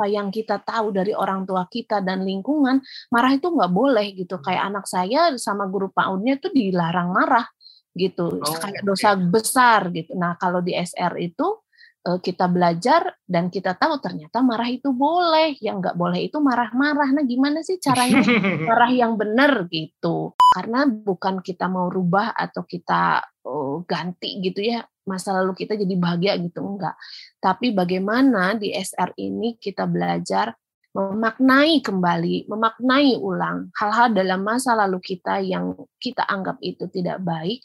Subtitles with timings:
[0.00, 2.80] apa yang kita tahu dari orang tua kita dan lingkungan,
[3.12, 4.40] marah itu nggak boleh gitu.
[4.40, 7.44] Kayak anak saya sama guru PAUD-nya itu dilarang marah
[7.92, 9.28] gitu, oh, kayak dosa okay.
[9.28, 10.16] besar gitu.
[10.16, 11.60] Nah kalau di SR itu
[12.08, 17.12] eh, kita belajar dan kita tahu ternyata marah itu boleh, yang nggak boleh itu marah-marah.
[17.12, 18.24] Nah gimana sih caranya
[18.72, 20.32] marah yang benar gitu?
[20.56, 24.80] Karena bukan kita mau rubah atau kita oh, ganti gitu ya
[25.10, 26.94] masa lalu kita jadi bahagia gitu enggak.
[27.42, 30.54] Tapi bagaimana di SR ini kita belajar
[30.94, 37.62] memaknai kembali, memaknai ulang hal-hal dalam masa lalu kita yang kita anggap itu tidak baik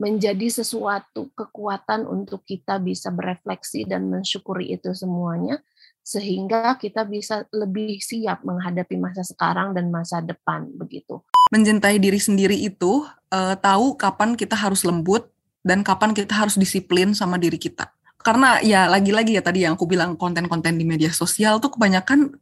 [0.00, 5.62] menjadi sesuatu kekuatan untuk kita bisa berefleksi dan mensyukuri itu semuanya
[6.02, 11.22] sehingga kita bisa lebih siap menghadapi masa sekarang dan masa depan begitu.
[11.54, 15.30] Mencintai diri sendiri itu uh, tahu kapan kita harus lembut
[15.62, 17.90] dan kapan kita harus disiplin sama diri kita.
[18.22, 22.38] Karena ya lagi-lagi ya tadi yang aku bilang konten-konten di media sosial tuh kebanyakan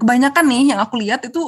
[0.00, 1.42] kebanyakan nih yang aku lihat itu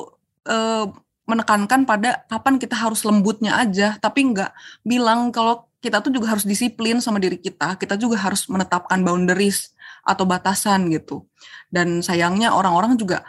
[0.51, 0.85] uh,
[1.25, 4.51] menekankan pada kapan kita harus lembutnya aja, tapi nggak
[4.83, 9.73] bilang kalau kita tuh juga harus disiplin sama diri kita, kita juga harus menetapkan boundaries
[10.05, 11.25] atau batasan gitu.
[11.71, 13.23] Dan sayangnya orang-orang juga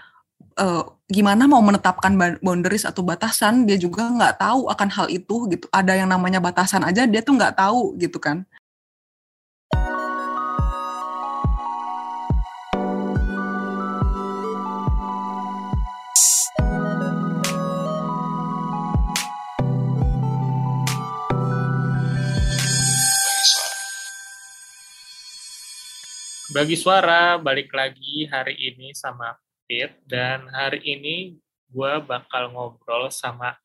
[0.57, 5.67] uh, gimana mau menetapkan boundaries atau batasan, dia juga nggak tahu akan hal itu gitu.
[5.71, 8.47] Ada yang namanya batasan aja dia tuh nggak tahu gitu kan.
[26.51, 29.31] Bagi suara balik lagi hari ini sama
[29.71, 31.39] Pit dan hari ini
[31.71, 33.55] gue bakal ngobrol sama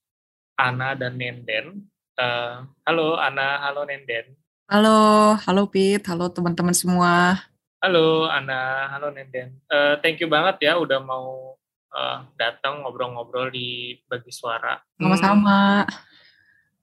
[0.55, 1.83] Ana dan Nenden.
[2.15, 4.39] Uh, halo Ana, halo Nenden.
[4.71, 7.43] Halo, halo Pit, halo teman-teman semua.
[7.83, 9.59] Halo Ana, halo Nenden.
[9.67, 11.59] Uh, thank you banget ya udah mau
[11.91, 14.79] uh, datang ngobrol-ngobrol di Bagi Suara.
[15.03, 15.83] Sama-sama.
[15.83, 15.91] Hmm,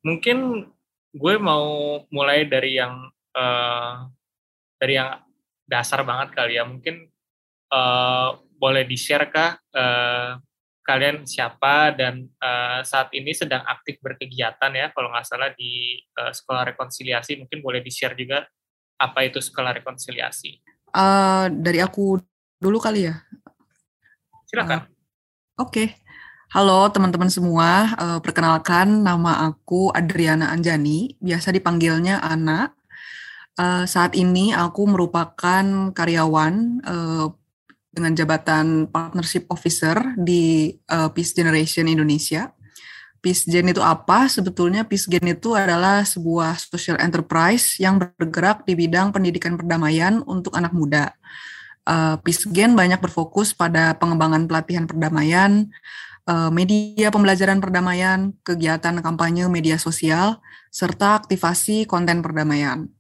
[0.04, 0.68] mungkin
[1.16, 4.03] gue mau mulai dari yang uh,
[4.76, 5.16] dari yang
[5.64, 6.68] dasar banget kali ya.
[6.68, 7.08] Mungkin
[7.72, 10.40] uh, boleh di-share kah uh,
[10.88, 16.31] kalian siapa dan uh, saat ini sedang aktif berkegiatan ya kalau nggak salah di uh,
[16.31, 18.47] sekolah rekonsiliasi mungkin boleh di-share juga
[18.96, 20.63] apa itu sekolah rekonsiliasi.
[20.96, 22.23] Uh, dari aku
[22.56, 23.19] dulu kali ya.
[24.47, 24.88] Silakan.
[24.88, 25.68] Uh, Oke.
[25.68, 25.88] Okay.
[26.53, 32.69] Halo teman-teman semua, uh, perkenalkan nama aku Adriana Anjani, biasa dipanggilnya Ana.
[33.57, 36.53] Uh, saat ini aku merupakan karyawan
[36.85, 37.34] uh,
[37.94, 42.50] dengan jabatan Partnership Officer di uh, Peace Generation Indonesia.
[43.24, 44.28] Peace Gen itu apa?
[44.28, 50.52] Sebetulnya Peace Gen itu adalah sebuah social enterprise yang bergerak di bidang pendidikan perdamaian untuk
[50.58, 51.14] anak muda.
[51.88, 55.72] Uh, Peace Gen banyak berfokus pada pengembangan pelatihan perdamaian,
[56.28, 60.44] uh, media pembelajaran perdamaian, kegiatan kampanye media sosial,
[60.74, 62.92] serta aktivasi konten perdamaian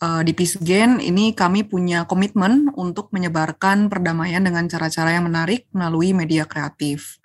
[0.00, 6.12] di Peace Gain ini kami punya komitmen untuk menyebarkan perdamaian dengan cara-cara yang menarik melalui
[6.12, 7.22] media kreatif.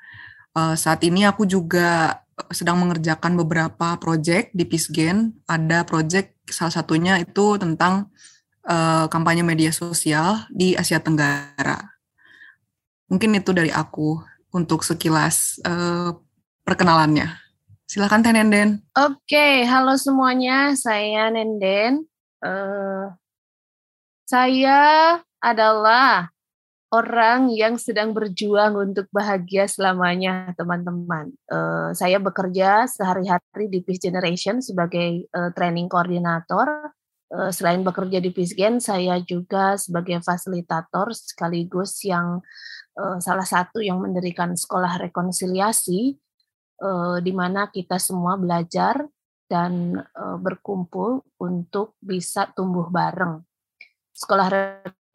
[0.56, 5.36] Uh, saat ini aku juga sedang mengerjakan beberapa proyek di Peace Gain.
[5.44, 8.08] Ada proyek salah satunya itu tentang
[9.10, 12.00] kampanye media sosial di Asia Tenggara.
[13.10, 14.22] Mungkin itu dari aku
[14.54, 15.58] untuk sekilas
[16.62, 17.34] perkenalannya.
[17.90, 18.86] Silakan Teh Nenden.
[18.94, 20.78] Oke, halo semuanya.
[20.78, 22.06] Saya Nenden.
[22.40, 23.12] Uh,
[24.30, 26.32] saya adalah
[26.90, 31.34] orang yang sedang berjuang untuk bahagia selamanya, teman-teman.
[31.46, 36.94] Uh, saya bekerja sehari-hari di Peace Generation sebagai uh, training koordinator.
[37.30, 42.42] Uh, selain bekerja di Peace Gen, saya juga sebagai fasilitator sekaligus yang
[42.98, 46.18] uh, salah satu yang mendirikan sekolah rekonsiliasi,
[46.82, 49.06] uh, di mana kita semua belajar
[49.50, 53.42] dan uh, berkumpul untuk bisa tumbuh bareng.
[54.14, 54.48] Sekolah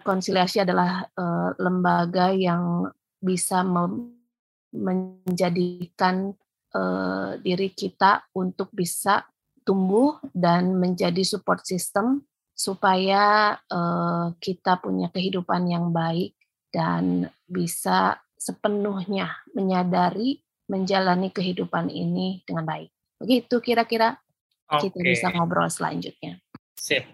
[0.03, 2.91] rekonsiliasi adalah uh, lembaga yang
[3.23, 3.63] bisa
[4.75, 6.35] menjadikan
[6.75, 9.23] uh, diri kita untuk bisa
[9.63, 13.59] tumbuh dan menjadi support system supaya
[14.39, 16.39] kita punya kehidupan yang baik
[16.71, 22.93] dan bisa sepenuhnya menyadari menjalani kehidupan ini dengan baik.
[23.21, 24.21] Begitu kira-kira
[24.69, 24.91] okay.
[24.91, 26.41] kita bisa ngobrol selanjutnya.
[26.77, 27.05] Sip.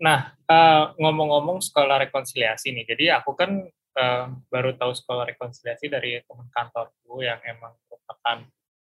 [0.00, 3.68] Nah, uh, ngomong-ngomong sekolah rekonsiliasi nih, jadi aku kan
[4.00, 8.38] uh, baru tahu sekolah rekonsiliasi dari teman kantorku yang emang merupakan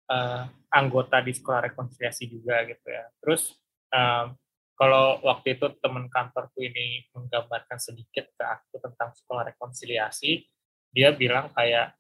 [0.09, 3.05] uh, anggota di sekolah rekonsiliasi juga gitu ya.
[3.21, 3.53] Terus
[3.93, 4.33] uh,
[4.75, 10.43] kalau waktu itu teman kantorku ini menggambarkan sedikit ke aku tentang sekolah rekonsiliasi,
[10.91, 11.95] dia bilang kayak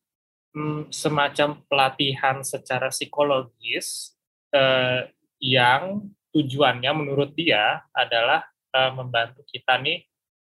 [0.51, 4.15] hmm, semacam pelatihan secara psikologis
[4.51, 5.07] eh,
[5.45, 6.01] yang
[6.33, 8.41] tujuannya menurut dia adalah
[8.73, 10.01] eh, membantu kita nih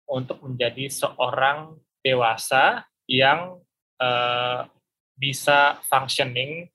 [0.09, 3.61] untuk menjadi seorang dewasa yang
[4.01, 4.61] eh,
[5.21, 6.73] bisa functioning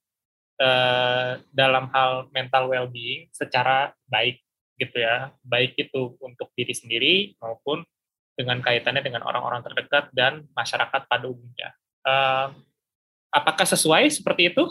[0.61, 4.37] eh, dalam hal mental well-being secara baik
[4.77, 7.85] gitu ya, baik itu untuk diri sendiri maupun
[8.33, 11.69] dengan kaitannya dengan orang-orang terdekat dan masyarakat pada umumnya.
[12.01, 12.49] Uh,
[13.29, 14.65] apakah sesuai seperti itu?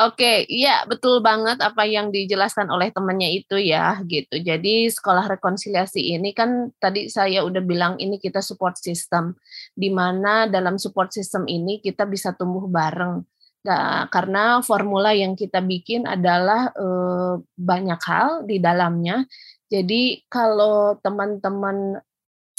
[0.00, 4.40] Oke, iya betul banget apa yang dijelaskan oleh temannya itu ya gitu.
[4.40, 9.36] Jadi sekolah rekonsiliasi ini kan tadi saya udah bilang ini kita support system
[9.76, 13.20] di mana dalam support system ini kita bisa tumbuh bareng.
[13.60, 19.28] Nah, karena formula yang kita bikin adalah eh, banyak hal di dalamnya.
[19.68, 22.00] Jadi kalau teman-teman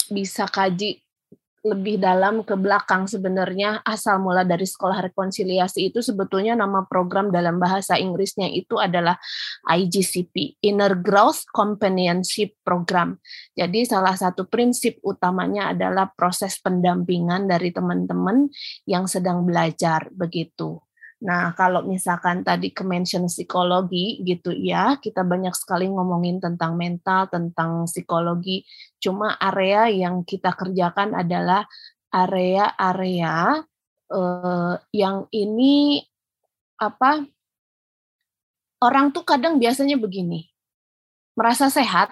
[0.06, 1.02] bisa kaji
[1.62, 7.62] lebih dalam ke belakang sebenarnya asal mula dari sekolah rekonsiliasi itu sebetulnya nama program dalam
[7.62, 9.14] bahasa Inggrisnya itu adalah
[9.70, 13.14] IGCP Inner Growth Companionship Program.
[13.54, 18.50] Jadi salah satu prinsip utamanya adalah proses pendampingan dari teman-teman
[18.90, 20.82] yang sedang belajar begitu.
[21.22, 27.30] Nah, kalau misalkan tadi ke mention psikologi gitu ya, kita banyak sekali ngomongin tentang mental,
[27.30, 28.66] tentang psikologi.
[28.98, 31.62] Cuma area yang kita kerjakan adalah
[32.10, 33.62] area-area
[34.10, 36.02] eh, yang ini
[36.82, 37.22] apa?
[38.82, 40.50] Orang tuh kadang biasanya begini,
[41.38, 42.10] merasa sehat,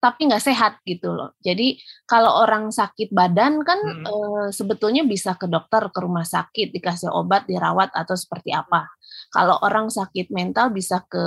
[0.00, 1.36] tapi nggak sehat gitu loh.
[1.44, 1.76] Jadi
[2.08, 4.04] kalau orang sakit badan kan hmm.
[4.08, 4.14] e,
[4.48, 8.88] sebetulnya bisa ke dokter, ke rumah sakit, dikasih obat, dirawat atau seperti apa.
[9.28, 11.24] Kalau orang sakit mental bisa ke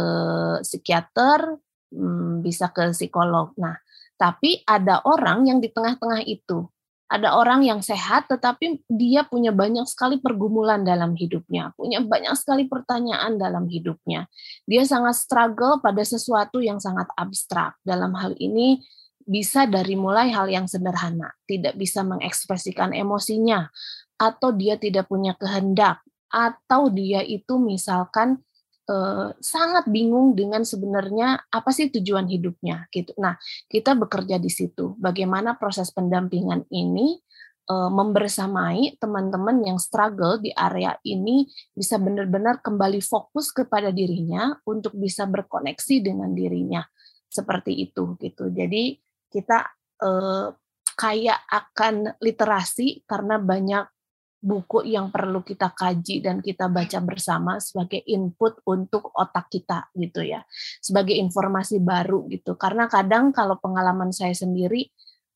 [0.66, 1.62] psikiater,
[1.94, 3.54] hmm, bisa ke psikolog.
[3.62, 3.78] Nah,
[4.18, 6.66] tapi ada orang yang di tengah-tengah itu
[7.14, 12.66] ada orang yang sehat tetapi dia punya banyak sekali pergumulan dalam hidupnya, punya banyak sekali
[12.66, 14.26] pertanyaan dalam hidupnya.
[14.66, 17.78] Dia sangat struggle pada sesuatu yang sangat abstrak.
[17.86, 18.82] Dalam hal ini
[19.22, 23.70] bisa dari mulai hal yang sederhana, tidak bisa mengekspresikan emosinya
[24.18, 26.02] atau dia tidak punya kehendak
[26.34, 28.42] atau dia itu misalkan
[28.90, 33.16] eh, sangat bingung dengan sebenarnya apa sih tujuan hidupnya gitu.
[33.20, 33.40] Nah,
[33.72, 34.96] kita bekerja di situ.
[35.00, 37.20] Bagaimana proses pendampingan ini
[37.70, 44.96] eh, membersamai teman-teman yang struggle di area ini bisa benar-benar kembali fokus kepada dirinya untuk
[44.98, 46.84] bisa berkoneksi dengan dirinya
[47.32, 48.52] seperti itu gitu.
[48.54, 49.00] Jadi
[49.32, 49.66] kita
[50.04, 50.48] eh,
[50.94, 53.86] kayak akan literasi karena banyak
[54.44, 60.20] buku yang perlu kita kaji dan kita baca bersama sebagai input untuk otak kita gitu
[60.20, 60.44] ya.
[60.84, 62.60] Sebagai informasi baru gitu.
[62.60, 64.84] Karena kadang kalau pengalaman saya sendiri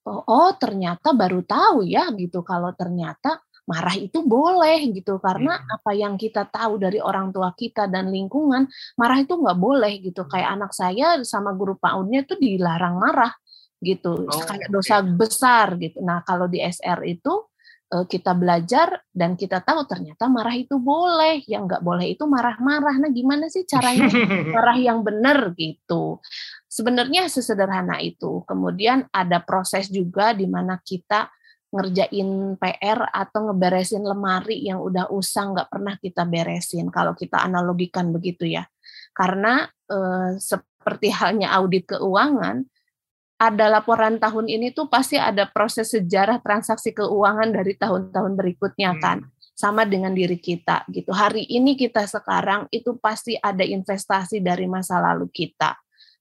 [0.04, 2.44] oh, oh ternyata baru tahu ya gitu.
[2.44, 5.24] Kalau ternyata marah itu boleh gitu.
[5.24, 5.76] Karena hmm.
[5.80, 8.68] apa yang kita tahu dari orang tua kita dan lingkungan
[9.00, 10.28] marah itu nggak boleh gitu.
[10.28, 13.32] Kayak anak saya sama guru PAUD-nya itu dilarang marah
[13.80, 14.28] gitu.
[14.28, 16.04] Oh, kayak dosa besar gitu.
[16.04, 17.48] Nah kalau di SR itu
[17.88, 23.00] kita belajar dan kita tahu ternyata marah itu boleh, yang nggak boleh itu marah-marah.
[23.00, 24.12] Nah, gimana sih caranya
[24.56, 26.20] marah yang benar gitu?
[26.68, 28.44] Sebenarnya sesederhana itu.
[28.44, 31.32] Kemudian ada proses juga di mana kita
[31.72, 36.92] ngerjain PR atau ngeberesin lemari yang udah usang nggak pernah kita beresin.
[36.92, 38.68] Kalau kita analogikan begitu ya,
[39.16, 42.68] karena eh, seperti halnya audit keuangan,
[43.38, 49.02] ada laporan tahun ini tuh pasti ada proses sejarah transaksi keuangan dari tahun-tahun berikutnya hmm.
[49.02, 49.18] kan
[49.58, 51.10] sama dengan diri kita gitu.
[51.14, 55.74] Hari ini kita sekarang itu pasti ada investasi dari masa lalu kita.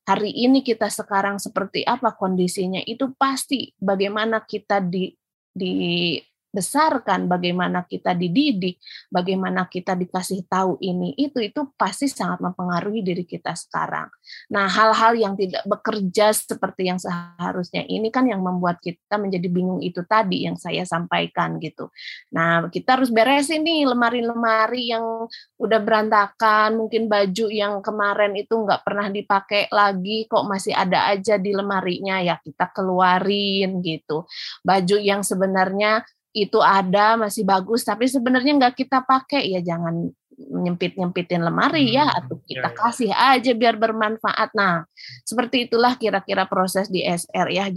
[0.07, 5.11] Hari ini kita sekarang seperti apa kondisinya itu pasti bagaimana kita di
[5.51, 6.17] di
[6.57, 8.81] besarkan, bagaimana kita dididik,
[9.13, 14.09] bagaimana kita dikasih tahu ini, itu itu pasti sangat mempengaruhi diri kita sekarang.
[14.49, 19.85] Nah, hal-hal yang tidak bekerja seperti yang seharusnya ini kan yang membuat kita menjadi bingung
[19.85, 21.93] itu tadi yang saya sampaikan gitu.
[22.33, 25.29] Nah, kita harus beresin nih lemari-lemari yang
[25.61, 31.37] udah berantakan, mungkin baju yang kemarin itu nggak pernah dipakai lagi, kok masih ada aja
[31.37, 34.25] di lemarinya, ya kita keluarin gitu.
[34.63, 36.07] Baju yang sebenarnya
[36.37, 39.49] itu ada masih bagus tapi sebenarnya nggak kita pakai.
[39.49, 42.77] Ya jangan nyempit nyempitin lemari ya hmm, atau kita ya, ya.
[42.77, 44.53] kasih aja biar bermanfaat.
[44.53, 44.85] Nah
[45.25, 47.73] seperti itulah kira-kira proses di SR ya.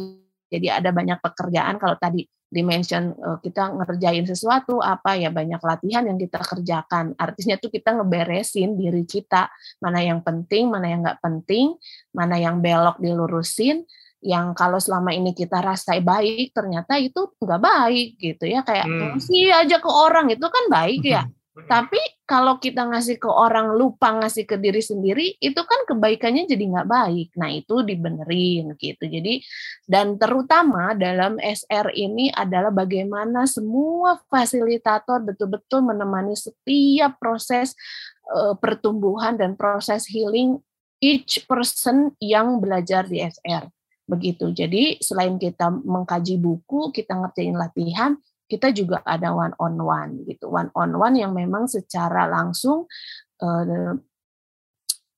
[0.49, 1.79] Jadi ada banyak pekerjaan.
[1.79, 7.15] Kalau tadi dimension eh, kita ngerjain sesuatu apa ya banyak latihan yang kita kerjakan.
[7.15, 9.47] Artinya tuh kita ngeberesin diri kita.
[9.79, 11.79] Mana yang penting mana yang nggak penting
[12.11, 13.87] mana yang belok dilurusin
[14.19, 18.61] yang kalau selama ini kita rasa baik ternyata itu nggak baik gitu ya.
[18.67, 18.99] Kayak hmm.
[19.15, 21.23] ngasih aja ke orang itu kan baik ya.
[21.59, 21.65] Hmm.
[21.67, 26.61] tapi kalau kita ngasih ke orang lupa ngasih ke diri sendiri itu kan kebaikannya jadi
[26.61, 27.29] nggak baik.
[27.35, 29.03] Nah itu dibenerin gitu.
[29.03, 29.43] Jadi
[29.89, 37.75] dan terutama dalam SR ini adalah bagaimana semua fasilitator betul-betul menemani setiap proses
[38.31, 40.61] uh, pertumbuhan dan proses healing
[41.03, 43.67] each person yang belajar di SR
[44.09, 44.49] begitu.
[44.49, 48.17] Jadi selain kita mengkaji buku, kita ngerjain latihan,
[48.49, 50.49] kita juga ada one on one gitu.
[50.49, 52.89] One on one yang memang secara langsung
[53.37, 53.93] eh,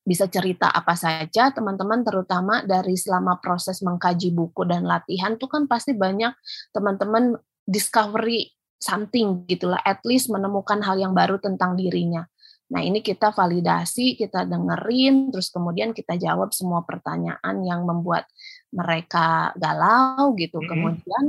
[0.02, 5.70] bisa cerita apa saja teman-teman terutama dari selama proses mengkaji buku dan latihan tuh kan
[5.70, 6.34] pasti banyak
[6.74, 7.38] teman-teman
[7.70, 8.50] discovery
[8.82, 12.26] something gitulah at least menemukan hal yang baru tentang dirinya
[12.72, 18.32] Nah, ini kita validasi, kita dengerin, terus kemudian kita jawab semua pertanyaan yang membuat
[18.72, 20.64] mereka galau gitu.
[20.64, 20.72] Mm-hmm.
[20.72, 21.24] Kemudian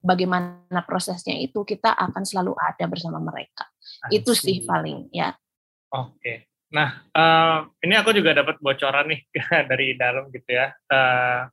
[0.00, 3.68] bagaimana prosesnya itu kita akan selalu ada bersama mereka.
[4.08, 4.24] Asli.
[4.24, 5.36] Itu sih paling ya.
[5.92, 6.48] Oke.
[6.72, 9.20] Nah, uh, ini aku juga dapat bocoran nih
[9.70, 10.72] dari dalam gitu ya.
[10.88, 11.44] Uh,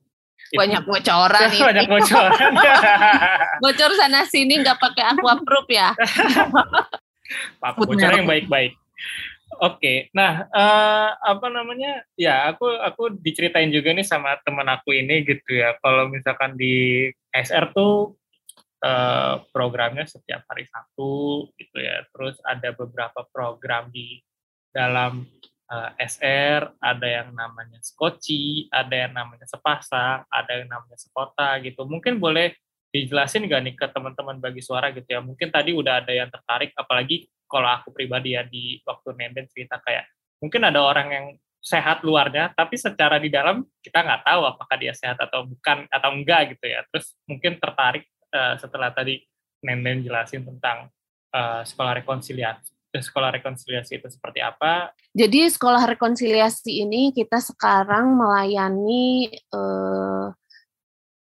[0.55, 1.61] banyak bocoran nih.
[1.71, 2.51] banyak bocoran.
[3.63, 5.95] Bocor sana sini nggak pakai aqua proof ya.
[7.63, 8.75] Pak, bocoran yang baik-baik.
[9.61, 12.01] Oke, nah uh, apa namanya?
[12.17, 15.77] Ya, aku aku diceritain juga nih sama teman aku ini gitu ya.
[15.83, 18.17] Kalau misalkan di SR tuh
[18.83, 22.03] uh, programnya setiap hari Sabtu gitu ya.
[22.09, 24.19] Terus ada beberapa program di
[24.73, 25.23] dalam
[25.69, 31.61] uh, eh, SR, ada yang namanya skoci, ada yang namanya sepasang, ada yang namanya sekota
[31.63, 31.87] gitu.
[31.87, 32.53] Mungkin boleh
[32.93, 35.19] dijelasin gak nih ke teman-teman bagi suara gitu ya.
[35.19, 39.81] Mungkin tadi udah ada yang tertarik, apalagi kalau aku pribadi ya di waktu Nenden cerita
[39.81, 40.09] kayak
[40.41, 41.25] mungkin ada orang yang
[41.63, 46.11] sehat luarnya tapi secara di dalam kita nggak tahu apakah dia sehat atau bukan atau
[46.11, 48.03] enggak gitu ya terus mungkin tertarik
[48.35, 49.23] uh, setelah tadi
[49.63, 50.91] Nenden jelasin tentang
[51.31, 58.11] uh, sekolah rekonsiliasi eh, sekolah rekonsiliasi itu seperti apa jadi sekolah rekonsiliasi ini kita sekarang
[58.11, 60.35] melayani uh,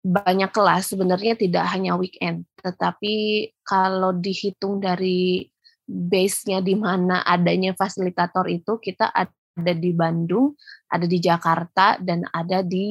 [0.06, 5.50] banyak kelas sebenarnya tidak hanya weekend, tetapi kalau dihitung dari
[5.82, 10.54] base-nya di mana adanya fasilitator itu kita ada di Bandung,
[10.94, 12.86] ada di Jakarta dan ada di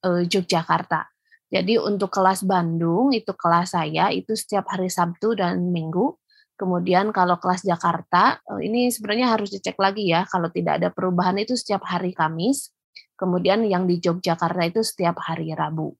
[0.00, 1.12] uh, Yogyakarta.
[1.52, 6.16] Jadi untuk kelas Bandung itu kelas saya itu setiap hari Sabtu dan Minggu.
[6.56, 11.52] Kemudian kalau kelas Jakarta ini sebenarnya harus dicek lagi ya kalau tidak ada perubahan itu
[11.52, 12.72] setiap hari Kamis.
[13.16, 15.96] Kemudian yang di Yogyakarta itu setiap hari Rabu.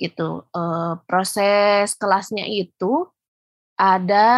[0.00, 0.48] Gitu.
[1.04, 3.04] proses kelasnya itu
[3.76, 4.28] ada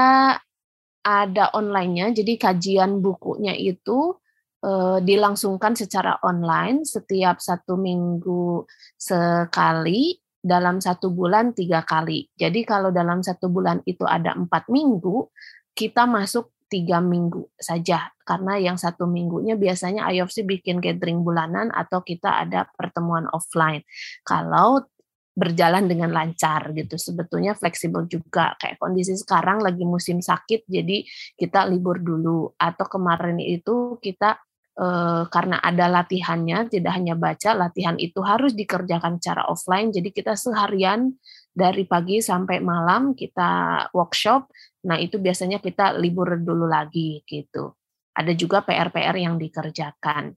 [1.02, 4.18] ada online-nya, jadi kajian bukunya itu
[4.62, 12.26] eh, dilangsungkan secara online setiap satu minggu sekali dalam satu bulan tiga kali.
[12.34, 15.30] Jadi kalau dalam satu bulan itu ada empat minggu,
[15.74, 22.00] kita masuk tiga minggu saja karena yang satu minggunya biasanya IOFC bikin gathering bulanan atau
[22.00, 23.84] kita ada pertemuan offline.
[24.24, 24.88] Kalau
[25.32, 27.00] berjalan dengan lancar gitu.
[27.00, 31.04] Sebetulnya fleksibel juga kayak kondisi sekarang lagi musim sakit jadi
[31.36, 34.36] kita libur dulu atau kemarin itu kita
[34.76, 40.36] eh, karena ada latihannya tidak hanya baca latihan itu harus dikerjakan secara offline jadi kita
[40.36, 41.16] seharian
[41.52, 44.48] dari pagi sampai malam kita workshop.
[44.88, 47.76] Nah, itu biasanya kita libur dulu lagi gitu.
[48.16, 50.32] Ada juga PR-PR yang dikerjakan.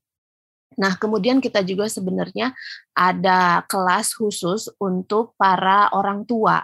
[0.75, 2.51] Nah, kemudian kita juga sebenarnya
[2.91, 6.59] ada kelas khusus untuk para orang tua.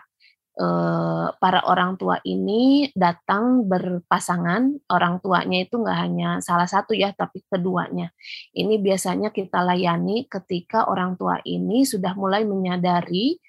[0.51, 7.15] Eh, para orang tua ini datang berpasangan, orang tuanya itu nggak hanya salah satu ya,
[7.15, 8.11] tapi keduanya.
[8.51, 13.39] Ini biasanya kita layani ketika orang tua ini sudah mulai menyadari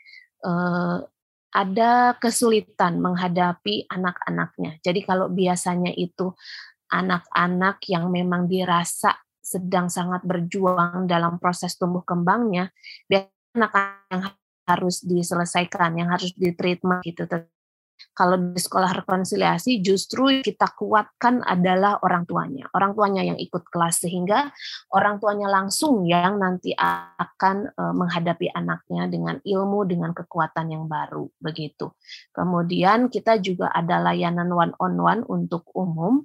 [0.42, 0.99] eh,
[1.52, 4.80] ada kesulitan menghadapi anak-anaknya.
[4.80, 6.32] Jadi kalau biasanya itu
[6.88, 12.72] anak-anak yang memang dirasa sedang sangat berjuang dalam proses tumbuh kembangnya,
[13.04, 13.68] biasanya
[14.08, 14.22] yang
[14.64, 17.28] harus diselesaikan, yang harus ditreatment gitu.
[18.11, 22.66] Kalau di sekolah rekonsiliasi justru kita kuatkan adalah orang tuanya.
[22.75, 24.50] Orang tuanya yang ikut kelas sehingga
[24.92, 31.28] orang tuanya langsung yang nanti akan eh, menghadapi anaknya dengan ilmu dengan kekuatan yang baru
[31.40, 31.92] begitu.
[32.35, 36.25] Kemudian kita juga ada layanan one on one untuk umum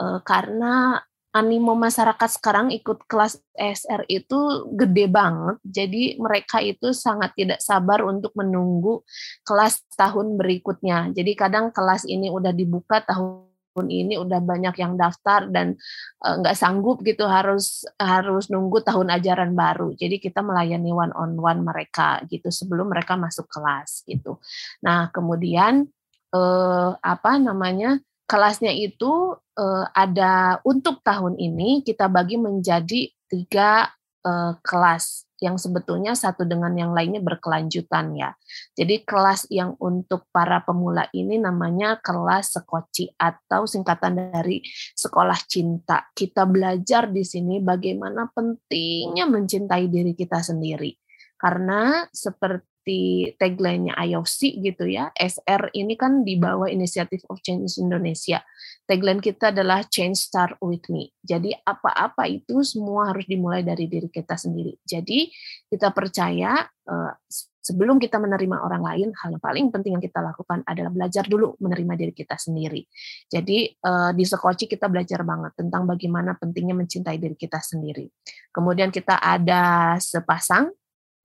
[0.00, 5.56] eh, karena animo masyarakat sekarang ikut kelas SR itu gede banget.
[5.62, 9.04] Jadi mereka itu sangat tidak sabar untuk menunggu
[9.44, 11.12] kelas tahun berikutnya.
[11.12, 13.48] Jadi kadang kelas ini udah dibuka tahun
[13.86, 15.78] ini udah banyak yang daftar dan
[16.18, 19.94] nggak uh, sanggup gitu harus harus nunggu tahun ajaran baru.
[19.94, 24.42] Jadi kita melayani one on one mereka gitu sebelum mereka masuk kelas gitu.
[24.82, 25.86] Nah kemudian
[26.34, 33.88] uh, apa namanya kelasnya itu uh, ada untuk tahun ini kita bagi menjadi tiga
[34.22, 38.34] uh, kelas yang sebetulnya satu dengan yang lainnya berkelanjutan ya.
[38.74, 44.60] Jadi kelas yang untuk para pemula ini namanya kelas sekoci atau singkatan dari
[44.98, 46.10] sekolah cinta.
[46.10, 50.90] Kita belajar di sini bagaimana pentingnya mencintai diri kita sendiri.
[51.38, 55.12] Karena seperti seperti tagline-nya IOC gitu ya.
[55.12, 58.40] SR ini kan di bawah Initiative of Change Indonesia.
[58.88, 61.12] Tagline kita adalah Change Start With Me.
[61.20, 64.72] Jadi apa-apa itu semua harus dimulai dari diri kita sendiri.
[64.88, 65.28] Jadi
[65.68, 67.12] kita percaya eh,
[67.60, 71.60] sebelum kita menerima orang lain, hal yang paling penting yang kita lakukan adalah belajar dulu
[71.60, 72.88] menerima diri kita sendiri.
[73.28, 78.08] Jadi eh, di Sekoci kita belajar banget tentang bagaimana pentingnya mencintai diri kita sendiri.
[78.48, 80.72] Kemudian kita ada sepasang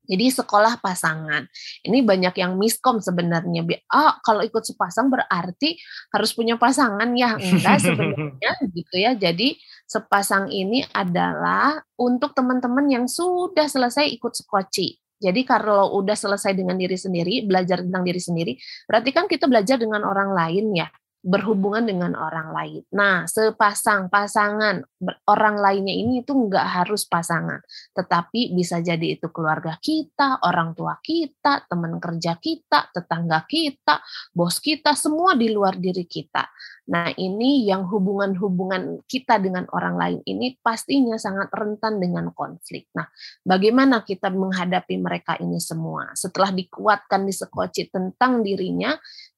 [0.04, 1.48] jadi sekolah pasangan.
[1.80, 3.64] Ini banyak yang miskom sebenarnya.
[3.88, 5.80] Ah, kalau ikut sepasang berarti
[6.12, 7.40] harus punya pasangan ya.
[7.40, 9.12] Enggak sebenarnya gitu ya.
[9.16, 9.56] Jadi
[9.88, 15.00] sepasang ini adalah untuk teman-teman yang sudah selesai ikut sekoci.
[15.24, 19.80] Jadi kalau udah selesai dengan diri sendiri, belajar tentang diri sendiri, berarti kan kita belajar
[19.80, 20.92] dengan orang lain ya
[21.24, 22.84] berhubungan dengan orang lain.
[22.92, 24.84] Nah, sepasang pasangan
[25.24, 27.64] orang lainnya ini itu nggak harus pasangan,
[27.96, 34.04] tetapi bisa jadi itu keluarga kita, orang tua kita, teman kerja kita, tetangga kita,
[34.36, 36.44] bos kita, semua di luar diri kita.
[36.84, 42.92] Nah, ini yang hubungan-hubungan kita dengan orang lain ini pastinya sangat rentan dengan konflik.
[42.92, 43.08] Nah,
[43.48, 46.12] bagaimana kita menghadapi mereka ini semua?
[46.12, 48.92] Setelah dikuatkan di sekoci tentang dirinya,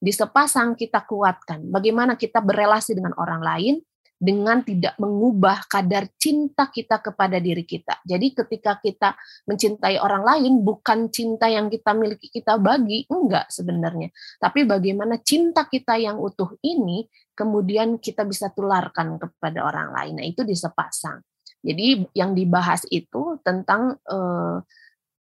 [0.06, 1.66] di sepasang kita kuatkan.
[1.66, 3.74] Bagaimana kita berelasi dengan orang lain,
[4.16, 8.00] dengan tidak mengubah kadar cinta kita kepada diri kita.
[8.06, 9.18] Jadi ketika kita
[9.50, 14.08] mencintai orang lain bukan cinta yang kita miliki kita bagi, enggak sebenarnya.
[14.38, 20.22] Tapi bagaimana cinta kita yang utuh ini kemudian kita bisa tularkan kepada orang lain.
[20.22, 21.20] Nah, itu disepasang.
[21.60, 24.56] Jadi yang dibahas itu tentang eh,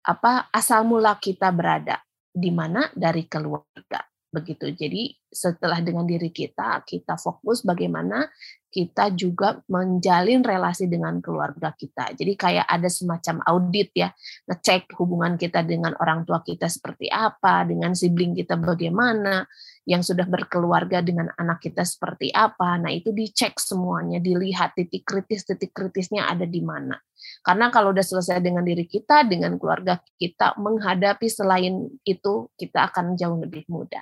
[0.04, 4.74] apa asal mula kita berada di mana dari keluarga begitu.
[4.74, 8.26] Jadi setelah dengan diri kita kita fokus bagaimana
[8.74, 12.18] kita juga menjalin relasi dengan keluarga kita.
[12.18, 14.10] Jadi kayak ada semacam audit ya,
[14.50, 19.46] ngecek hubungan kita dengan orang tua kita seperti apa, dengan sibling kita bagaimana,
[19.86, 22.82] yang sudah berkeluarga dengan anak kita seperti apa.
[22.82, 26.98] Nah, itu dicek semuanya, dilihat titik kritis-titik kritisnya ada di mana.
[27.46, 33.14] Karena kalau udah selesai dengan diri kita, dengan keluarga kita, menghadapi selain itu, kita akan
[33.20, 34.02] jauh lebih mudah.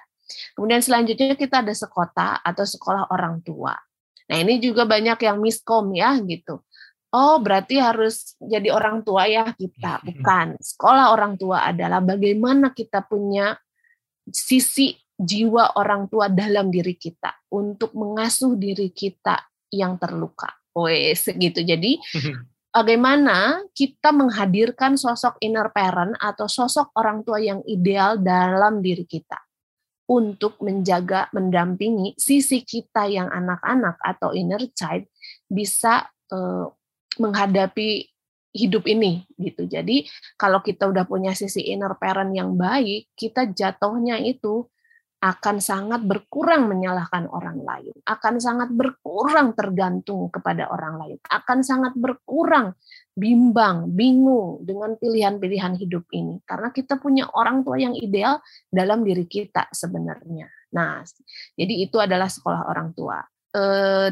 [0.56, 3.76] Kemudian selanjutnya kita ada sekota atau sekolah orang tua.
[4.32, 6.64] Nah, ini juga banyak yang miskom ya gitu.
[7.12, 10.00] Oh, berarti harus jadi orang tua ya kita.
[10.00, 10.56] Bukan.
[10.64, 13.60] Sekolah orang tua adalah bagaimana kita punya
[14.32, 19.44] sisi jiwa orang tua dalam diri kita untuk mengasuh diri kita
[19.76, 20.48] yang terluka.
[20.72, 21.60] Wes gitu.
[21.60, 22.00] Jadi
[22.76, 29.51] bagaimana kita menghadirkan sosok inner parent atau sosok orang tua yang ideal dalam diri kita
[30.12, 35.08] untuk menjaga, mendampingi sisi kita yang anak-anak atau inner child
[35.48, 36.04] bisa
[36.36, 36.68] uh,
[37.16, 38.12] menghadapi
[38.52, 39.64] hidup ini gitu.
[39.64, 40.04] Jadi
[40.36, 44.68] kalau kita udah punya sisi inner parent yang baik, kita jatuhnya itu
[45.22, 51.94] akan sangat berkurang menyalahkan orang lain, akan sangat berkurang tergantung kepada orang lain, akan sangat
[51.94, 52.74] berkurang
[53.14, 58.42] bimbang, bingung dengan pilihan-pilihan hidup ini karena kita punya orang tua yang ideal
[58.74, 60.50] dalam diri kita sebenarnya.
[60.74, 61.06] Nah,
[61.54, 63.22] jadi itu adalah sekolah orang tua.
[63.52, 63.64] E,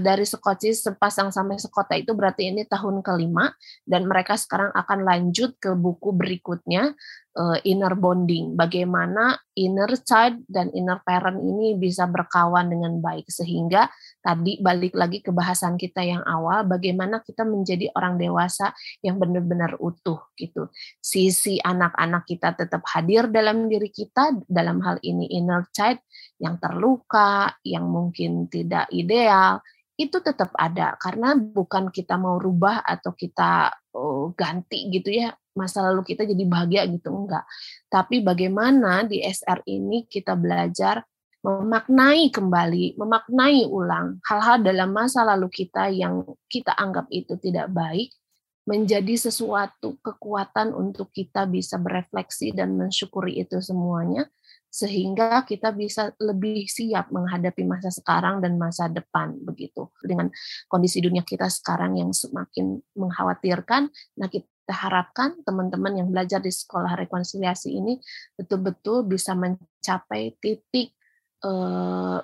[0.03, 3.47] dari sekoci sepasang sampai sekota itu berarti ini tahun kelima
[3.87, 6.91] dan mereka sekarang akan lanjut ke buku berikutnya
[7.39, 13.87] uh, inner bonding, bagaimana inner child dan inner parent ini bisa berkawan dengan baik sehingga
[14.19, 19.79] tadi balik lagi ke bahasan kita yang awal bagaimana kita menjadi orang dewasa yang benar-benar
[19.79, 20.67] utuh gitu.
[20.99, 25.99] Sisi anak-anak kita tetap hadir dalam diri kita dalam hal ini inner child
[26.39, 29.59] yang terluka, yang mungkin tidak ideal,
[29.99, 35.83] itu tetap ada karena bukan kita mau rubah atau kita oh, ganti gitu ya masa
[35.91, 37.43] lalu kita jadi bahagia gitu enggak.
[37.91, 41.03] Tapi bagaimana di SR ini kita belajar
[41.43, 48.15] memaknai kembali, memaknai ulang hal-hal dalam masa lalu kita yang kita anggap itu tidak baik
[48.63, 54.29] menjadi sesuatu kekuatan untuk kita bisa berefleksi dan mensyukuri itu semuanya
[54.69, 59.89] sehingga kita bisa lebih siap menghadapi masa sekarang dan masa depan begitu.
[60.01, 60.29] Dengan
[60.69, 66.93] kondisi dunia kita sekarang yang semakin mengkhawatirkan nah kita harapkan teman-teman yang belajar di sekolah
[66.93, 67.97] rekonsiliasi ini
[68.37, 70.93] betul-betul bisa mencapai titik
[71.41, 72.21] uh,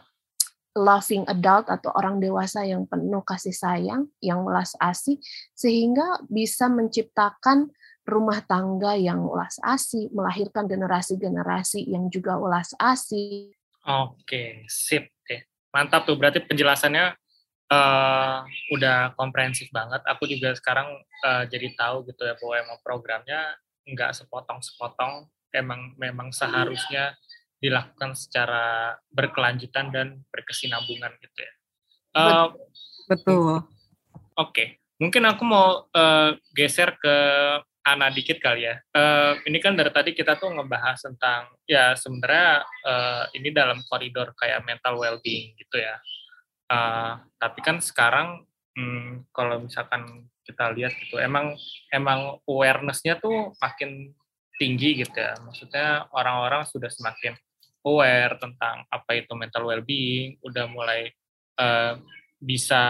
[0.75, 5.15] loving adult atau orang dewasa yang penuh kasih sayang, yang welas asih,
[5.55, 7.71] sehingga bisa menciptakan
[8.05, 13.49] rumah tangga yang ulas asih, melahirkan generasi-generasi yang juga ulas asih.
[13.85, 15.41] Oke, sip deh.
[15.73, 17.17] Mantap tuh, berarti penjelasannya
[17.73, 20.05] uh, udah komprehensif banget.
[20.05, 23.41] Aku juga sekarang uh, jadi tahu gitu ya bahwa emang programnya
[23.85, 27.17] nggak sepotong-sepotong, emang memang seharusnya
[27.61, 31.53] dilakukan secara berkelanjutan dan berkesinambungan gitu ya.
[32.15, 32.47] Uh,
[33.09, 33.65] Betul.
[34.35, 34.67] Oke, okay.
[35.01, 37.15] mungkin aku mau uh, geser ke
[37.85, 38.81] Ana dikit kali ya.
[38.97, 44.33] Uh, ini kan dari tadi kita tuh ngebahas tentang ya sebenarnya uh, ini dalam koridor
[44.33, 46.01] kayak mental well-being gitu ya.
[46.65, 48.41] Uh, tapi kan sekarang
[48.73, 51.53] hmm, kalau misalkan kita lihat gitu, emang
[51.93, 54.17] emang awareness-nya tuh makin
[54.57, 55.37] tinggi gitu ya.
[55.45, 57.37] Maksudnya orang-orang sudah semakin
[57.85, 61.13] aware tentang apa itu mental well-being, udah mulai
[61.61, 62.01] uh,
[62.41, 62.83] bisa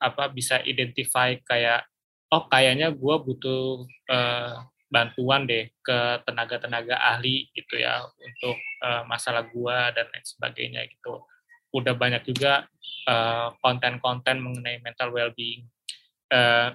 [0.00, 1.84] apa bisa identify kayak
[2.32, 9.44] oh kayaknya gue butuh uh, bantuan deh ke tenaga-tenaga ahli gitu ya untuk uh, masalah
[9.44, 11.24] gue dan lain sebagainya gitu.
[11.72, 12.64] Udah banyak juga
[13.60, 15.64] konten-konten uh, mengenai mental well-being
[16.32, 16.72] uh,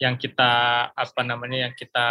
[0.00, 0.52] yang kita
[0.92, 2.08] apa namanya yang kita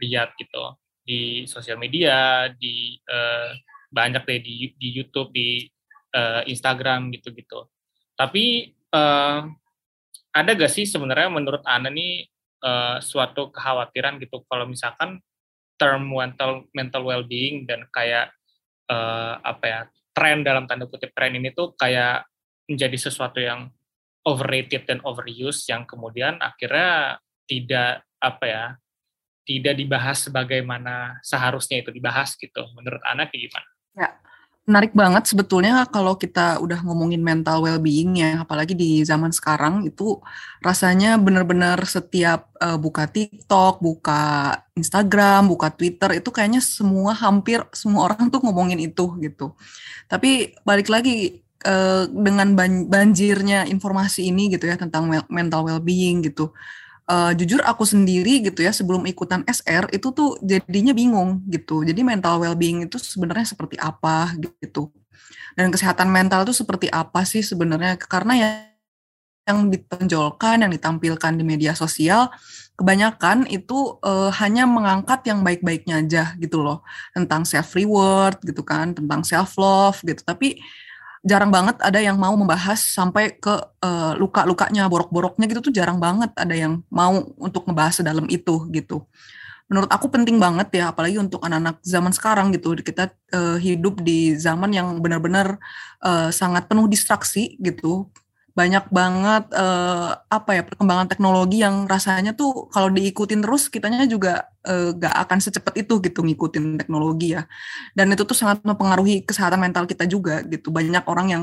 [0.00, 3.52] lihat gitu di sosial media, di uh,
[3.88, 5.64] banyak deh di di YouTube, di
[6.12, 7.68] uh, Instagram gitu-gitu.
[8.16, 9.48] Tapi uh,
[10.32, 12.28] ada gak sih sebenarnya menurut Ana nih
[12.62, 15.22] uh, suatu kekhawatiran gitu kalau misalkan
[15.78, 18.34] term mental mental well-being dan kayak
[18.90, 19.80] uh, apa ya
[20.12, 22.26] tren dalam tanda kutip tren ini tuh kayak
[22.66, 23.70] menjadi sesuatu yang
[24.26, 28.64] overrated dan overuse yang kemudian akhirnya tidak apa ya
[29.48, 33.68] tidak dibahas sebagaimana seharusnya itu dibahas gitu menurut Ana kayak gimana?
[33.96, 34.08] Ya,
[34.68, 40.20] menarik banget sebetulnya kalau kita udah ngomongin mental well-being ya, apalagi di zaman sekarang itu
[40.60, 48.12] rasanya benar-benar setiap uh, buka TikTok, buka Instagram, buka Twitter itu kayaknya semua hampir semua
[48.12, 49.56] orang tuh ngomongin itu gitu.
[50.04, 52.52] Tapi balik lagi uh, dengan
[52.92, 56.52] banjirnya informasi ini gitu ya tentang mental well-being gitu
[57.08, 61.82] uh, jujur aku sendiri gitu ya sebelum ikutan SR itu tuh jadinya bingung gitu.
[61.82, 64.92] Jadi mental well-being itu sebenarnya seperti apa gitu.
[65.58, 67.98] Dan kesehatan mental itu seperti apa sih sebenarnya?
[67.98, 68.48] Karena ya
[69.48, 72.28] yang ditonjolkan, yang ditampilkan di media sosial,
[72.76, 76.84] kebanyakan itu uh, hanya mengangkat yang baik-baiknya aja gitu loh,
[77.16, 80.20] tentang self reward gitu kan, tentang self love gitu.
[80.20, 80.60] Tapi
[81.26, 86.30] jarang banget ada yang mau membahas sampai ke uh, luka-lukanya, borok-boroknya gitu tuh jarang banget
[86.38, 89.06] ada yang mau untuk ngebahas dalam itu gitu.
[89.68, 92.72] Menurut aku penting banget ya, apalagi untuk anak-anak zaman sekarang gitu.
[92.72, 95.60] Kita uh, hidup di zaman yang benar-benar
[96.00, 98.08] uh, sangat penuh distraksi gitu
[98.58, 104.50] banyak banget uh, apa ya perkembangan teknologi yang rasanya tuh kalau diikutin terus kitanya juga
[104.66, 107.46] uh, gak akan secepat itu gitu ngikutin teknologi ya.
[107.94, 110.74] Dan itu tuh sangat mempengaruhi kesehatan mental kita juga gitu.
[110.74, 111.42] Banyak orang yang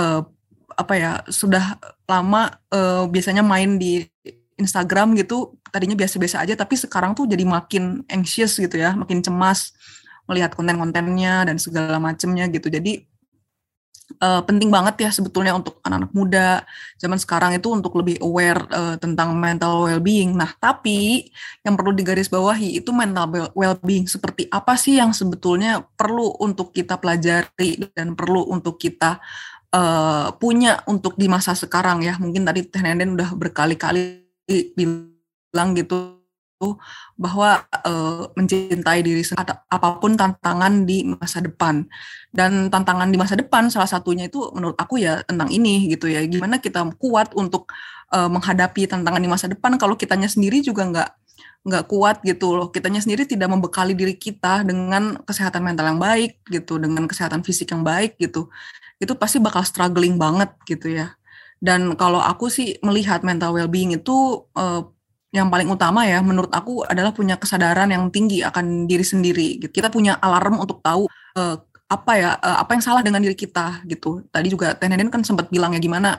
[0.00, 0.24] uh,
[0.72, 1.76] apa ya sudah
[2.08, 4.08] lama uh, biasanya main di
[4.56, 9.76] Instagram gitu tadinya biasa-biasa aja tapi sekarang tuh jadi makin anxious gitu ya makin cemas
[10.30, 12.70] melihat konten-kontennya dan segala macemnya gitu.
[12.70, 13.09] Jadi
[14.18, 16.48] uh, penting banget ya sebetulnya untuk anak-anak muda
[16.98, 20.34] zaman sekarang itu untuk lebih aware uh, tentang mental well-being.
[20.36, 21.30] Nah, tapi
[21.62, 27.90] yang perlu digarisbawahi itu mental well-being seperti apa sih yang sebetulnya perlu untuk kita pelajari
[27.96, 29.22] dan perlu untuk kita
[29.72, 32.18] uh, punya untuk di masa sekarang ya.
[32.20, 34.26] Mungkin tadi Teh Nenden udah berkali-kali
[34.74, 36.19] bilang gitu
[37.16, 41.88] bahwa uh, mencintai diri sendiri apa pun tantangan di masa depan.
[42.30, 46.22] Dan tantangan di masa depan salah satunya itu menurut aku ya tentang ini gitu ya.
[46.28, 47.72] Gimana kita kuat untuk
[48.12, 51.10] uh, menghadapi tantangan di masa depan kalau kitanya sendiri juga nggak
[51.64, 52.68] nggak kuat gitu loh.
[52.68, 57.72] Kitanya sendiri tidak membekali diri kita dengan kesehatan mental yang baik gitu dengan kesehatan fisik
[57.72, 58.52] yang baik gitu.
[59.00, 61.16] Itu pasti bakal struggling banget gitu ya.
[61.60, 64.80] Dan kalau aku sih melihat mental well-being itu uh,
[65.30, 69.62] yang paling utama ya menurut aku adalah punya kesadaran yang tinggi akan diri sendiri.
[69.62, 69.70] Gitu.
[69.70, 71.06] Kita punya alarm untuk tahu
[71.38, 71.56] uh,
[71.90, 74.26] apa ya uh, apa yang salah dengan diri kita gitu.
[74.30, 76.18] Tadi juga Teh kan sempat bilang ya gimana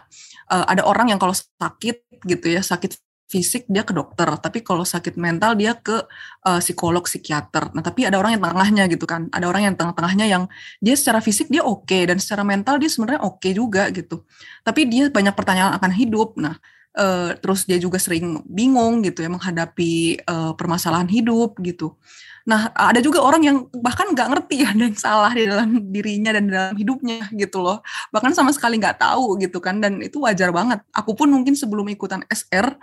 [0.51, 2.95] uh, ada orang yang kalau sakit gitu ya sakit
[3.31, 6.03] fisik dia ke dokter, tapi kalau sakit mental dia ke
[6.43, 7.71] uh, psikolog, psikiater.
[7.71, 9.31] Nah, tapi ada orang yang tengahnya gitu kan.
[9.31, 10.43] Ada orang yang tengah-tengahnya yang
[10.83, 14.27] dia secara fisik dia oke okay, dan secara mental dia sebenarnya oke okay juga gitu.
[14.67, 16.35] Tapi dia banyak pertanyaan akan hidup.
[16.35, 16.59] Nah,
[16.97, 21.95] uh, terus dia juga sering bingung gitu ya menghadapi uh, permasalahan hidup gitu.
[22.41, 26.49] Nah, ada juga orang yang bahkan nggak ngerti ada yang salah di dalam dirinya dan
[26.49, 27.85] dalam hidupnya gitu loh.
[28.09, 30.81] Bahkan sama sekali nggak tahu gitu kan, dan itu wajar banget.
[30.95, 32.75] Aku pun mungkin sebelum ikutan SR,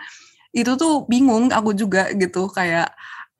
[0.55, 2.88] itu tuh bingung aku juga gitu, kayak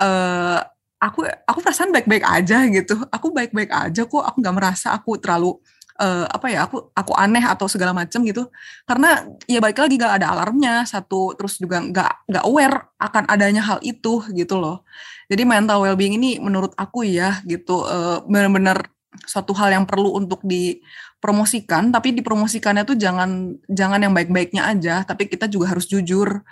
[0.03, 0.61] uh,
[0.99, 2.99] aku aku perasaan baik-baik aja gitu.
[3.15, 5.57] Aku baik-baik aja kok, aku nggak merasa aku terlalu
[5.99, 8.49] uh, apa ya aku aku aneh atau segala macam gitu.
[8.87, 13.63] Karena ya balik lagi gak ada alarmnya satu terus juga nggak nggak aware akan adanya
[13.67, 14.87] hal itu gitu loh.
[15.29, 18.89] Jadi mental well-being ini menurut aku ya gitu uh, benar-benar
[19.27, 21.91] suatu hal yang perlu untuk dipromosikan.
[21.91, 26.43] Tapi dipromosikannya tuh jangan jangan yang baik-baiknya aja tapi kita juga harus jujur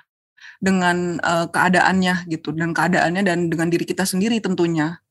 [0.57, 5.05] dengan uh, keadaannya gitu dan keadaannya dan dengan diri kita sendiri tentunya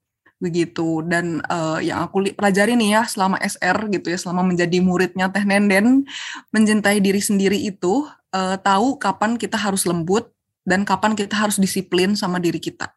[0.46, 1.02] begitu.
[1.02, 5.42] Dan uh, yang aku pelajari nih ya selama SR gitu ya selama menjadi muridnya Teh
[5.42, 6.06] Nenden
[6.54, 10.30] mencintai diri sendiri itu uh, tahu kapan kita harus lembut
[10.62, 12.94] dan kapan kita harus disiplin sama diri kita.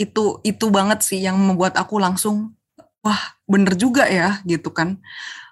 [0.00, 2.56] Itu itu banget sih yang membuat aku langsung
[3.04, 4.96] wah bener juga ya gitu kan.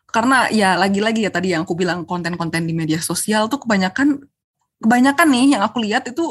[0.08, 4.24] Karena ya lagi-lagi ya tadi yang aku bilang konten-konten di media sosial tuh kebanyakan
[4.80, 6.24] kebanyakan nih yang aku lihat itu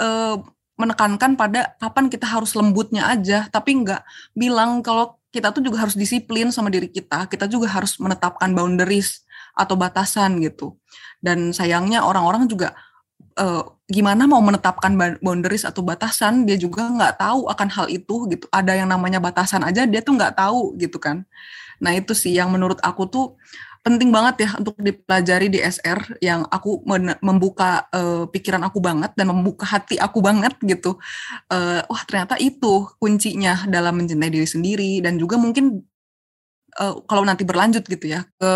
[0.00, 0.40] uh,
[0.78, 4.02] menekankan pada kapan kita harus lembutnya aja, tapi nggak
[4.38, 9.26] bilang kalau kita tuh juga harus disiplin sama diri kita, kita juga harus menetapkan boundaries
[9.52, 10.78] atau batasan gitu.
[11.18, 12.78] Dan sayangnya orang-orang juga
[13.36, 18.46] uh, gimana mau menetapkan boundaries atau batasan, dia juga nggak tahu akan hal itu gitu.
[18.48, 21.26] Ada yang namanya batasan aja dia tuh nggak tahu gitu kan.
[21.82, 23.26] Nah itu sih yang menurut aku tuh
[23.88, 26.84] penting banget ya untuk dipelajari di SR yang aku
[27.24, 31.00] membuka uh, pikiran aku banget dan membuka hati aku banget gitu.
[31.48, 35.80] Uh, wah ternyata itu kuncinya dalam mencintai diri sendiri dan juga mungkin
[36.76, 38.52] uh, kalau nanti berlanjut gitu ya ke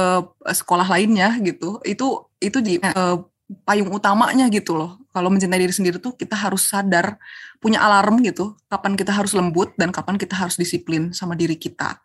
[0.53, 1.81] sekolah lainnya gitu.
[1.88, 3.25] Itu itu di uh,
[3.64, 5.01] payung utamanya gitu loh.
[5.12, 7.16] Kalau mencintai diri sendiri tuh kita harus sadar
[7.61, 12.01] punya alarm gitu, kapan kita harus lembut dan kapan kita harus disiplin sama diri kita.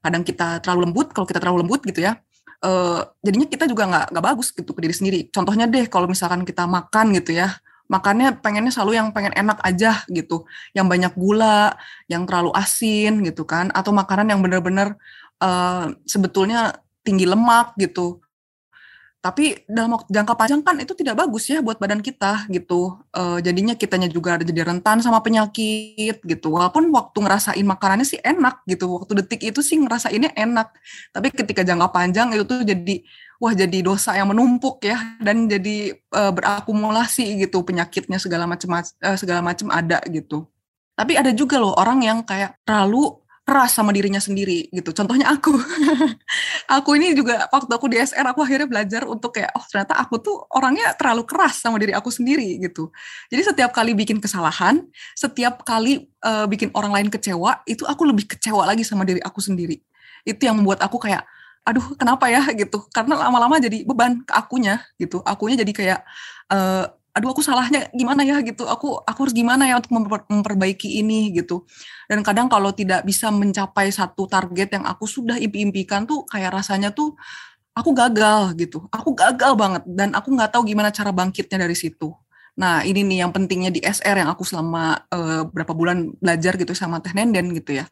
[0.00, 2.20] Kadang kita terlalu lembut, kalau kita terlalu lembut gitu ya,
[2.64, 5.20] uh, jadinya kita juga nggak nggak bagus gitu ke diri sendiri.
[5.32, 7.56] Contohnya deh kalau misalkan kita makan gitu ya,
[7.90, 10.46] makannya pengennya selalu yang pengen enak aja gitu,
[10.76, 11.74] yang banyak gula,
[12.06, 14.96] yang terlalu asin gitu kan, atau makanan yang benar-benar
[15.42, 18.20] uh, sebetulnya tinggi lemak gitu
[19.20, 22.96] tapi dalam jangka panjang kan itu tidak bagus ya buat badan kita gitu.
[23.12, 26.48] Uh, jadinya kitanya juga jadi rentan sama penyakit gitu.
[26.56, 28.88] Walaupun waktu ngerasain makanannya sih enak gitu.
[28.88, 30.72] Waktu detik itu sih ngerasainnya enak.
[31.12, 33.04] Tapi ketika jangka panjang itu tuh jadi
[33.36, 39.16] wah jadi dosa yang menumpuk ya dan jadi uh, berakumulasi gitu penyakitnya segala macam uh,
[39.20, 40.48] segala macam ada gitu.
[40.96, 44.94] Tapi ada juga loh orang yang kayak terlalu keras sama dirinya sendiri gitu.
[44.94, 45.50] Contohnya aku.
[46.78, 50.22] aku ini juga waktu aku di SR aku akhirnya belajar untuk kayak oh ternyata aku
[50.22, 52.94] tuh orangnya terlalu keras sama diri aku sendiri gitu.
[53.26, 54.86] Jadi setiap kali bikin kesalahan,
[55.18, 59.42] setiap kali uh, bikin orang lain kecewa, itu aku lebih kecewa lagi sama diri aku
[59.42, 59.82] sendiri.
[60.22, 61.26] Itu yang membuat aku kayak
[61.66, 62.86] aduh kenapa ya gitu.
[62.94, 65.26] Karena lama-lama jadi beban ke akunya gitu.
[65.26, 66.00] Akunya jadi kayak
[66.54, 68.66] uh, aduh aku salahnya gimana ya gitu.
[68.66, 71.66] Aku aku harus gimana ya untuk memper, memperbaiki ini gitu.
[72.06, 76.94] Dan kadang kalau tidak bisa mencapai satu target yang aku sudah impi-impikan tuh kayak rasanya
[76.94, 77.14] tuh
[77.74, 78.86] aku gagal gitu.
[78.94, 82.14] Aku gagal banget dan aku nggak tahu gimana cara bangkitnya dari situ.
[82.58, 86.74] Nah ini nih yang pentingnya di SR yang aku selama uh, berapa bulan belajar gitu
[86.76, 87.86] sama Teh Nenden gitu ya.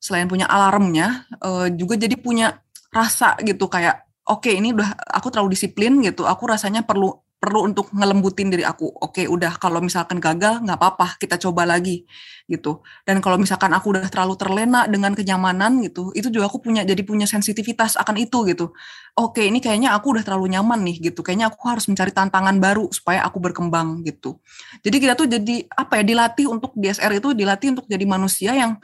[0.00, 5.32] Selain punya alarmnya uh, juga jadi punya rasa gitu kayak oke okay, ini udah aku
[5.32, 6.26] terlalu disiplin gitu.
[6.26, 8.92] Aku rasanya perlu perlu untuk ngelembutin diri aku.
[9.00, 12.04] Oke, udah kalau misalkan gagal nggak apa-apa, kita coba lagi
[12.44, 12.84] gitu.
[13.08, 17.00] Dan kalau misalkan aku udah terlalu terlena dengan kenyamanan gitu, itu juga aku punya jadi
[17.00, 18.76] punya sensitivitas akan itu gitu.
[19.16, 21.24] Oke, ini kayaknya aku udah terlalu nyaman nih gitu.
[21.24, 24.36] Kayaknya aku harus mencari tantangan baru supaya aku berkembang gitu.
[24.84, 28.76] Jadi kita tuh jadi apa ya dilatih untuk DSR itu dilatih untuk jadi manusia yang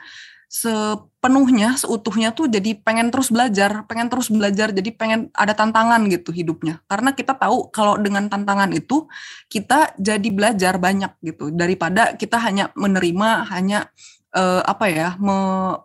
[0.46, 6.30] sepenuhnya, seutuhnya tuh jadi pengen terus belajar, pengen terus belajar, jadi pengen ada tantangan gitu
[6.30, 6.80] hidupnya.
[6.86, 9.10] Karena kita tahu kalau dengan tantangan itu
[9.50, 13.90] kita jadi belajar banyak gitu daripada kita hanya menerima hanya
[14.34, 15.36] uh, apa ya me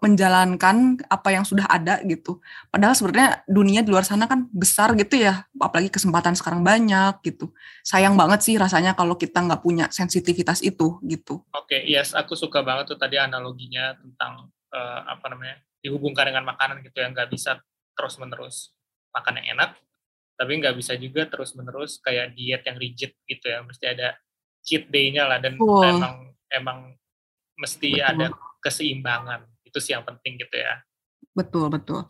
[0.02, 2.42] menjalankan apa yang sudah ada gitu.
[2.74, 7.54] Padahal sebenarnya dunia di luar sana kan besar gitu ya, apalagi kesempatan sekarang banyak gitu.
[7.86, 11.46] Sayang banget sih rasanya kalau kita nggak punya sensitivitas itu gitu.
[11.54, 16.46] Oke, okay, yes, aku suka banget tuh tadi analoginya tentang uh, apa namanya dihubungkan dengan
[16.46, 17.60] makanan gitu yang nggak bisa
[17.98, 18.72] terus menerus
[19.12, 19.76] makan yang enak
[20.40, 24.18] tapi nggak bisa juga terus menerus kayak diet yang rigid gitu ya mesti ada
[24.66, 25.86] cheat day-nya lah dan oh.
[25.86, 26.80] emang emang
[27.62, 28.10] mesti betul.
[28.10, 28.28] ada
[28.66, 30.82] keseimbangan itu sih yang penting gitu ya
[31.38, 32.10] betul betul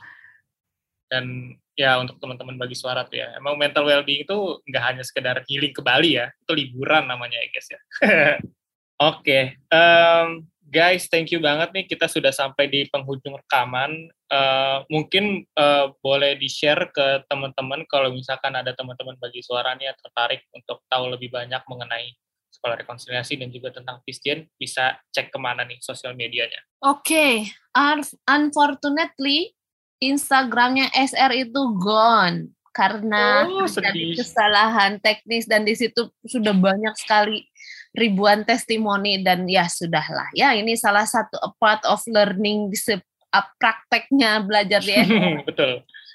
[1.11, 5.43] dan ya untuk teman-teman bagi suara tuh ya emang mental well-being itu nggak hanya sekedar
[5.43, 9.43] healing ke Bali ya itu liburan namanya ya guys ya oke okay.
[9.67, 15.91] um, guys thank you banget nih kita sudah sampai di penghujung rekaman uh, mungkin uh,
[15.99, 20.79] boleh di share ke teman-teman kalau misalkan ada teman-teman bagi suara nih yang tertarik untuk
[20.87, 22.15] tahu lebih banyak mengenai
[22.61, 27.49] sekolah rekonsiliasi dan juga tentang Pisjen bisa cek ke mana nih sosial medianya oke okay.
[28.29, 29.57] unfortunately
[29.97, 33.65] Instagramnya SR itu gone karena oh,
[34.15, 37.49] kesalahan teknis dan di situ sudah banyak sekali
[37.97, 42.71] ribuan testimoni dan ya sudahlah ya ini salah satu part of learning
[43.31, 45.45] prakteknya belajar di SR.
[45.49, 45.71] Betul.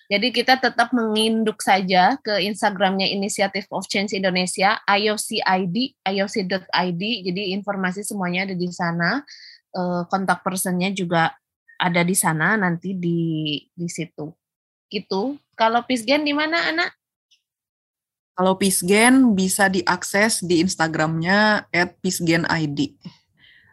[0.06, 7.02] Jadi kita tetap menginduk saja ke Instagramnya Initiative of Change Indonesia, IOCID, IOC.id.
[7.26, 9.26] Jadi informasi semuanya ada di sana.
[9.76, 11.34] Eh, kontak personnya juga
[11.76, 14.32] ada di sana nanti di di situ.
[14.88, 15.36] Gitu.
[15.58, 16.94] Kalau Pisgen di mana, Anak?
[18.36, 21.64] Kalau Pisgen bisa diakses di Instagramnya
[22.04, 22.94] @pisgenid.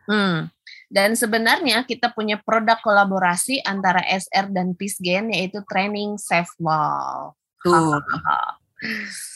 [0.08, 0.53] Hmm.
[0.94, 7.34] Dan sebenarnya kita punya produk kolaborasi antara SR dan Pisgen yaitu training safe wall.
[7.66, 7.98] Tuh.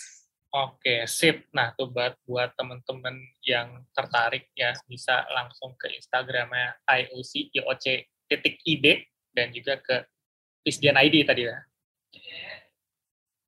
[0.53, 1.49] Oke, sip.
[1.57, 7.85] Nah, tuh buat buat teman-teman yang tertarik ya bisa langsung ke Instagramnya IOC IOC
[8.29, 8.85] titik id
[9.33, 10.05] dan juga ke
[10.61, 11.57] Pisgen ID tadi ya.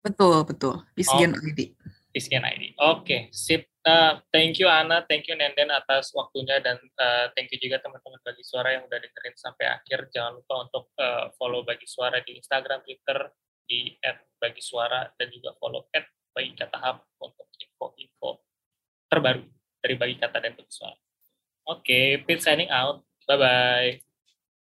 [0.01, 0.81] Betul, betul.
[0.97, 1.77] Pisgen oh, ID.
[2.09, 2.73] Pisgen ID.
[2.81, 3.69] Oke, sip.
[3.89, 8.21] Uh, thank you Ana, thank you Nenden atas waktunya dan uh, thank you juga teman-teman
[8.21, 10.13] bagi suara yang udah dengerin sampai akhir.
[10.13, 13.33] Jangan lupa untuk uh, follow bagi suara di Instagram, Twitter
[13.65, 13.97] di
[14.37, 15.89] @bagi_suara dan juga follow
[16.37, 18.45] @bagi kata hub untuk info-info
[19.09, 19.41] terbaru
[19.81, 20.97] dari bagi kata dan bagi suara.
[21.73, 23.01] Oke, okay, Pit signing out.
[23.25, 24.08] Bye bye.